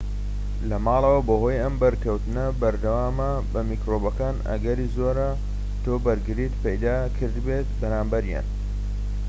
[0.69, 5.29] لەماڵەوە بەهۆی ئەم بەرکەوتنە بەردەوامە بە میکرۆبەکان ئەگەری زۆرە
[5.83, 8.47] تۆ بەرگریت پەیدا کردبێت بەرامبەریان